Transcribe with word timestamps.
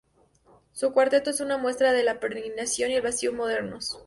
Su 0.73 0.93
cuarteto 0.93 1.29
es 1.29 1.41
una 1.41 1.59
muestra 1.59 1.93
de 1.93 2.01
la 2.03 2.19
peregrinación 2.19 2.89
y 2.89 2.95
el 2.95 3.03
vacío 3.03 3.33
modernos. 3.33 3.99